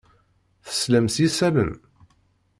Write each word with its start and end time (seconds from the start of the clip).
Teslam 0.65 1.05
s 1.13 1.15
yisallen? 1.21 1.71